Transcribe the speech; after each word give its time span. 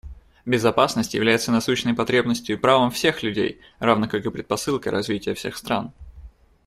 Безопасность 0.47 1.13
является 1.13 1.51
насущной 1.51 1.93
потребностью 1.93 2.55
и 2.57 2.59
правом 2.59 2.89
всех 2.89 3.21
людей, 3.21 3.61
равно 3.77 4.07
как 4.09 4.23
предпосылкой 4.23 4.91
развития 4.91 5.35
всех 5.35 5.55
стран. 5.55 5.91